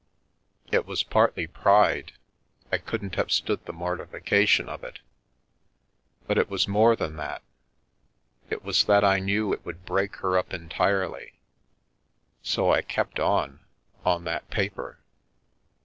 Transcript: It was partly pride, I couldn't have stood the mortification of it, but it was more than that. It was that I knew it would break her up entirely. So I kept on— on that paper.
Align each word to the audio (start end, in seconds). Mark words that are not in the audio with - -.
It 0.71 0.87
was 0.87 1.03
partly 1.03 1.45
pride, 1.45 2.13
I 2.71 2.79
couldn't 2.79 3.13
have 3.17 3.31
stood 3.31 3.63
the 3.65 3.71
mortification 3.71 4.67
of 4.67 4.83
it, 4.83 4.97
but 6.25 6.39
it 6.39 6.49
was 6.49 6.67
more 6.67 6.95
than 6.95 7.17
that. 7.17 7.43
It 8.49 8.63
was 8.63 8.85
that 8.85 9.03
I 9.03 9.19
knew 9.19 9.53
it 9.53 9.63
would 9.63 9.85
break 9.85 10.15
her 10.15 10.39
up 10.39 10.53
entirely. 10.55 11.33
So 12.41 12.73
I 12.73 12.81
kept 12.81 13.19
on— 13.19 13.59
on 14.03 14.23
that 14.23 14.49
paper. 14.49 14.97